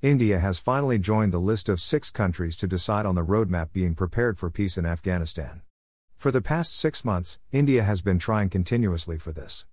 [0.00, 3.96] India has finally joined the list of six countries to decide on the roadmap being
[3.96, 5.62] prepared for peace in Afghanistan.
[6.16, 9.66] For the past six months, India has been trying continuously for this.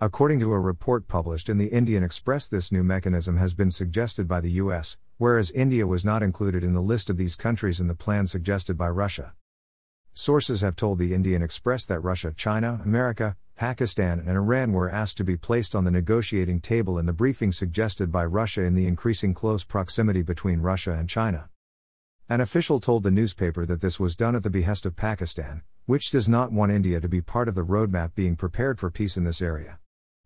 [0.00, 4.26] According to a report published in the Indian Express, this new mechanism has been suggested
[4.26, 7.88] by the US, whereas India was not included in the list of these countries in
[7.88, 9.34] the plan suggested by Russia.
[10.14, 15.16] Sources have told the Indian Express that Russia, China, America, Pakistan, and Iran were asked
[15.18, 18.88] to be placed on the negotiating table in the briefing suggested by Russia in the
[18.88, 21.48] increasing close proximity between Russia and China.
[22.28, 26.10] An official told the newspaper that this was done at the behest of Pakistan, which
[26.10, 29.22] does not want India to be part of the roadmap being prepared for peace in
[29.22, 29.78] this area.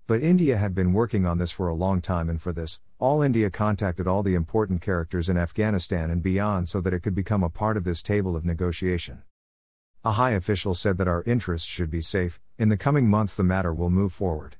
[0.06, 3.20] But India had been working on this for a long time, and for this, All
[3.20, 7.44] India contacted all the important characters in Afghanistan and beyond so that it could become
[7.44, 9.24] a part of this table of negotiation.
[10.06, 13.42] A high official said that our interests should be safe, in the coming months, the
[13.42, 14.54] matter will move forward.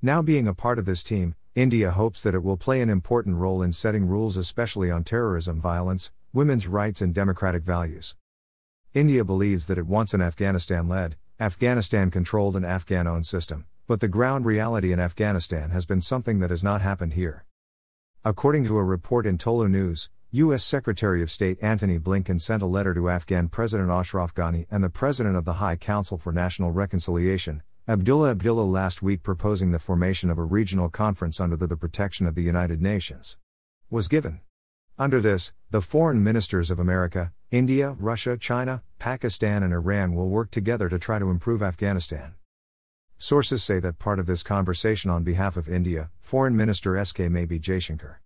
[0.00, 3.38] Now, being a part of this team, India hopes that it will play an important
[3.38, 8.14] role in setting rules, especially on terrorism, violence, women's rights, and democratic values.
[8.94, 13.98] India believes that it wants an Afghanistan led, Afghanistan controlled, and Afghan owned system, but
[13.98, 17.44] the ground reality in Afghanistan has been something that has not happened here.
[18.24, 20.62] According to a report in Tolo News, U.S.
[20.62, 24.88] Secretary of State Antony Blinken sent a letter to Afghan President Ashraf Ghani and the
[24.88, 30.30] President of the High Council for National Reconciliation, Abdullah Abdullah, last week proposing the formation
[30.30, 33.38] of a regional conference under the, the protection of the United Nations.
[33.90, 34.38] Was given.
[34.96, 40.52] Under this, the foreign ministers of America, India, Russia, China, Pakistan, and Iran will work
[40.52, 42.34] together to try to improve Afghanistan.
[43.18, 47.46] Sources say that part of this conversation on behalf of India, Foreign Minister SK may
[47.46, 48.18] be Jaishankar.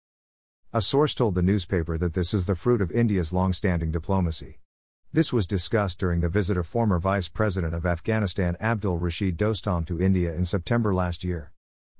[0.76, 4.58] A source told the newspaper that this is the fruit of India's long standing diplomacy.
[5.12, 9.86] This was discussed during the visit of former Vice President of Afghanistan Abdul Rashid Dostum
[9.86, 11.52] to India in September last year.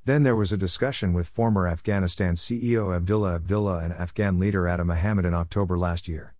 [0.06, 4.84] Then there was a discussion with former Afghanistan CEO Abdullah Abdullah and Afghan leader Ata
[4.84, 6.34] Muhammad in October last year.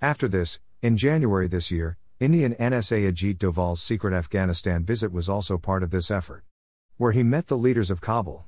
[0.00, 5.58] After this, in January this year, Indian NSA Ajit Doval's secret Afghanistan visit was also
[5.58, 6.42] part of this effort.
[6.96, 8.46] Where he met the leaders of Kabul.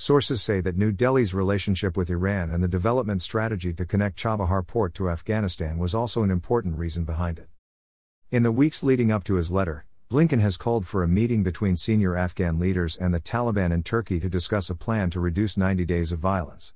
[0.00, 4.66] Sources say that New Delhi's relationship with Iran and the development strategy to connect Chabahar
[4.66, 7.50] port to Afghanistan was also an important reason behind it.
[8.30, 11.76] In the weeks leading up to his letter, Blinken has called for a meeting between
[11.76, 15.84] senior Afghan leaders and the Taliban in Turkey to discuss a plan to reduce 90
[15.84, 16.68] days of violence.